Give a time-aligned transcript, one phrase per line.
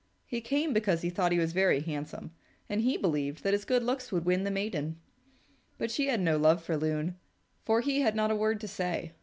[0.25, 2.31] He came because he thought he was very handsome,
[2.67, 4.99] and he believed that his good looks would win the maiden.
[5.77, 7.19] But she had no love for Loon,
[7.65, 9.11] for he had not a word to say.